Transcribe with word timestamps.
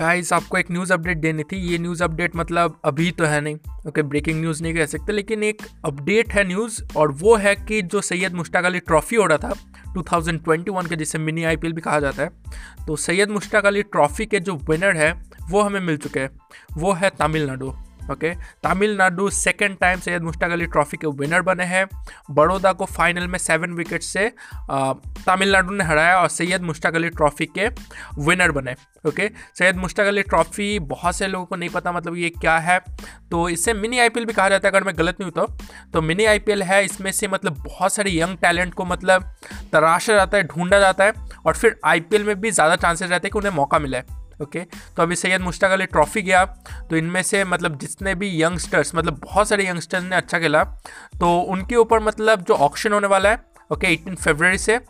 Guys 0.00 0.32
आपको 0.32 0.58
एक 0.58 0.70
news 0.70 0.92
update 0.92 1.18
देनी 1.18 1.42
थी। 1.42 1.56
ये 1.62 1.78
न्यूज़ 1.78 2.02
अपडेट 2.04 2.36
मतलब 2.36 2.80
अभी 2.84 3.10
तो 3.10 3.24
है 3.24 3.40
नहीं। 3.40 3.56
ओके 3.88 4.02
ब्रेकिंग 4.02 4.40
न्यूज़ 4.40 4.62
नहीं 4.62 4.74
कह 4.74 4.86
सकते, 4.86 5.12
लेकिन 5.12 5.42
एक 5.42 5.62
अपडेट 5.84 6.32
है 6.32 6.46
न्यूज़ 6.46 6.82
और 6.96 7.12
वो 7.12 7.34
है 7.36 7.54
कि 7.56 7.80
जो 7.82 8.00
सैयद 8.00 8.34
मुश्ताक 8.34 8.64
अली 8.64 8.78
ट्रॉफ़ी 8.80 9.16
हो 9.16 9.26
रहा 9.26 9.38
था 9.38 9.52
2021 9.94 10.88
के, 10.88 10.96
जिसे 10.96 11.18
मिनी 11.18 11.44
आईपीएल 11.44 11.72
भी 11.72 11.80
कहा 11.80 12.00
जाता 12.00 12.22
है 12.22 12.30
तो 12.86 12.96
सैयद 12.96 13.30
मुश्ताक 13.30 13.66
अली 13.66 13.82
ट्रॉफ़ी 13.82 14.26
के 14.26 14.40
जो 14.40 14.54
विनर 14.70 14.96
है, 14.96 15.12
वो 15.50 15.62
हमें 15.62 15.80
मिल 15.80 15.96
चुके 15.96 16.20
हैं। 16.20 16.30
वो 16.76 16.92
है 16.92 17.10
Tamil Nadu. 17.18 17.74
Okay? 18.10 18.34
Tamil Nadu 18.64 19.28
second 19.30 19.76
time 19.78 20.00
Syed 20.00 20.22
Mushtaq 20.22 20.50
Ali 20.50 20.66
trophy 20.68 20.96
के 20.96 21.06
विनर 21.18 21.42
बने 21.42 21.64
हैं। 21.64 21.86
बड़ौदा 22.30 22.72
को 22.72 22.84
फाइनल 22.88 23.26
में 23.26 23.38
सेवन 23.38 23.72
विकेट 23.74 24.02
से 24.02 24.28
तमिलनाडु 24.68 25.74
ने 25.74 25.84
हराया 25.84 26.18
और 26.18 26.28
सैयद 26.30 26.62
मुश्ताक 26.62 26.94
अली 26.94 27.08
ट्रॉफी 27.10 27.46
के 27.48 27.68
विनर 28.20 28.52
बने 28.52 28.74
ओके? 29.06 29.28
सैयद 29.54 29.76
मुश्ताक 29.76 30.06
अली 30.06 30.22
ट्रॉफी 30.24 30.78
बहुत 30.86 31.16
से 31.16 31.26
लोगों 31.28 31.46
को 31.46 31.56
नहीं 31.56 31.70
पता 31.70 31.92
मतलब 31.92 32.16
ये 32.16 32.30
क्या 32.30 32.56
है। 32.58 32.78
तो 33.30 33.48
इसे 33.48 33.74
मिनी 33.74 33.98
आईपीएल 33.98 34.26
भी 34.26 34.32
कहा 34.32 34.48
जाता 34.48 34.68
है 34.68 34.72
अगर 34.72 34.84
मैं 34.84 34.96
गलत 34.98 35.20
नहीं 35.20 35.30
हूँ 35.30 35.46
तो, 35.46 35.66
तो 35.92 36.02
मिनी 36.02 36.24
आईपीएल 36.26 36.62
है 36.62 36.84
इसमें 36.84 37.10
से 37.12 37.28
मतलब 37.28 37.62
बहुत 37.64 37.92
सारे 37.92 38.10
यंग 38.12 38.36
टैलेंट 38.38 38.74
को 38.74 38.84
मतलब 38.84 39.32
तराशा 39.72 40.14
जाता 40.14 40.36
है 40.36 40.46
ढूंढा 40.46 40.78
जाता 40.78 41.04
है 41.04 41.12
और 41.46 41.54
फिर 41.54 41.78
आईपीएल 41.84 42.24
में 42.24 42.40
भी 42.40 42.50
ज़्यादा 42.50 42.76
चांसेस 42.76 43.10
रहते 43.10 43.26
हैं 43.26 43.32
कि 43.32 43.38
उन्हें 43.38 43.52
मौका 43.52 43.78
मिले। 43.78 44.02
ओके? 44.42 44.60
तो 44.96 45.02
अभी 45.02 45.16
सैयद 45.16 45.40
मुश्ताक 45.40 45.72
अली 45.72 45.86
ट्रॉफी 45.86 46.22
गया। 46.22 46.44
तो 46.90 46.96
इनमें 46.96 47.22
से 47.22 47.44
मतलब 47.46 47.78
जितने 47.78 48.14
भी 48.14 48.30
यंगस्टर्स 48.42 48.94
मतलब 48.94 49.20
बहुत 49.24 49.48
सारे 49.48 49.68
यंगस्टर्स 49.68 50.04
ने 50.04 50.16
अच्छा 50.16 50.38
खेला। 50.38 50.64
तो 51.20 51.38
उनके 51.40 51.76
ऊपर 51.76 52.00
मतलब 52.00 52.44
जो 52.44 52.54
ऑप्शन 52.56 52.92
होने 52.92 53.06
वाला 53.06 53.30
है, 53.30 53.42
ओके 53.70 53.86
एटीन 53.86 54.14
फेबररी 54.16 54.58
से, 54.58 54.80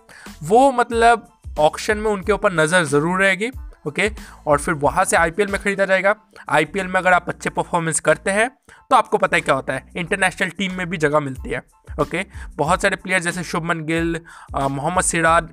वो 0.42 0.70
मतलब 0.72 1.28
ऑप्शन 1.58 1.98
में 1.98 2.10
उनके 2.10 2.32
ऊपर 2.32 2.52
नज़र 2.52 2.84
ज़रूर 2.84 3.22
रहेगी, 3.22 3.50
ओके? 3.86 4.08
okay? 4.08 4.20
और 4.46 4.58
फिर 4.58 4.74
वहाँ 4.76 5.04
से 5.04 5.16
आईपीएल 5.16 5.48
में 5.48 5.60
खरीदा 5.62 5.84
जाएगा। 5.84 6.14
आईपीएल 6.48 6.86
में 6.86 7.00
अगर 7.00 7.12
आप 7.12 7.28
अच्छे 7.28 7.50
परफॉर्मेंस 7.50 8.00
करते 8.00 8.30
हैं 8.30 8.48
तो 8.90 8.96
आपको 8.96 9.18
पता 9.18 9.36
है 9.36 9.40
क्या 9.40 9.54
होता 9.54 9.74
है। 9.74 9.86
इंटरनेशनल 9.96 10.50
टीम 10.58 10.72
में 10.74 10.88
भी 10.90 10.96
जगह 10.96 11.20
मिलती 11.20 11.50
है, 11.50 11.62
ओके? 12.00 12.22
okay? 12.22 12.24
बहुत 12.56 12.82
सारे 12.82 12.96
प्लेयर 12.96 13.20
जैसे 13.20 13.44
शुभमन 13.44 13.84
गिल 13.84 14.20
मोहम्मद 14.54 15.04
सिराज 15.04 15.48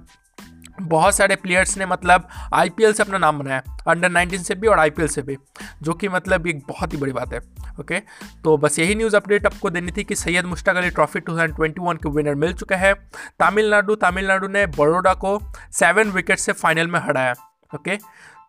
बहुत 0.81 1.15
सारे 1.15 1.35
प्लेयर्स 1.35 1.77
ने 1.77 1.85
मतलब 1.85 2.27
आईपीएल 2.53 2.93
से 2.93 3.03
अपना 3.03 3.17
नाम 3.17 3.39
बनाया 3.39 3.61
अंडर 3.87 4.09
19 4.09 4.43
से 4.43 4.55
भी 4.55 4.67
और 4.67 4.79
आईपीएल 4.79 5.07
से 5.07 5.21
भी, 5.21 5.37
जो 5.83 5.93
कि 5.93 6.07
मतलब 6.07 6.47
एक 6.47 6.61
बहुत 6.67 6.93
ही 6.93 6.97
बड़ी 6.97 7.11
बात 7.11 7.33
है 7.33 7.39
ओके 7.79 7.99
तो 8.43 8.57
बस 8.57 8.79
यही 8.79 8.95
न्यूज़ 8.95 9.15
अपडेट 9.15 9.45
आपको 9.45 9.69
देनी 9.69 9.91
थी 9.91 10.03
कि 10.03 10.15
सैयद 10.15 10.45
मुश्ताक 10.45 10.75
अली 10.75 10.89
ट्रॉफी 10.89 11.19
2021 11.19 11.97
के 11.97 12.09
विनर 12.09 12.35
मिल 12.35 12.53
चुका 12.53 12.75
है। 12.75 12.93
तमिलनाडु 13.39 13.95
तमिलनाडु 13.95 14.47
ने 14.47 14.65
बड़ोडा 14.67 15.13
को 15.13 15.39
सेवन 15.71 16.11
विकेट 16.11 16.39
से 16.39 16.51
फाइनल 16.53 16.87
में 16.87 16.99
हराया 16.99 17.33
ओके 17.75 17.97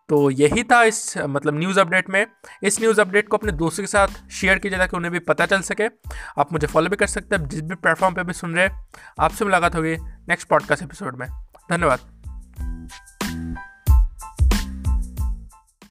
तो 0.09 0.29
यही 0.31 0.63
था 0.63 0.83
इस 0.83 1.17
मतलब 1.17 1.57
न्यूज़ 1.59 1.79
अपडेट 1.79 2.09
में। 2.09 2.25
इस 2.63 2.79
न्यूज़ 2.81 3.01
अपडेट 3.01 3.27
को 3.27 3.37
अपने 3.37 3.51
दोस्तों 3.51 3.83
के 3.83 3.87
साथ 3.87 4.29
शेयर 4.31 4.59
कीजिए 4.59 4.79
ताकि 4.79 4.97
उन्हें 4.97 5.11
भी 5.13 5.19
पता 5.19 5.45
चल 5.45 5.61
सके। 5.61 5.87
आप 6.39 6.53
मुझे 6.53 6.67
फॉलो 6.67 6.89
भी 6.89 6.95
कर 6.95 7.07
सकते 7.07 7.35
हैं 7.35 7.47
जिस 7.49 7.61
भी 7.61 7.75
प्लेटफॉर्म 7.75 8.15
पर 8.15 8.23
भी 8.23 8.33
सुन 8.33 8.55
रहे 8.55 8.69
आपसे 9.19 9.45
मुलाकात 9.45 9.75
होगी 9.75 9.95
नेक्स्ट 10.29 10.47
पॉडकास्ट 10.47 10.83
एपिसोड 10.83 11.19
में। 11.19 11.27
धन्यवाद। 11.71 12.18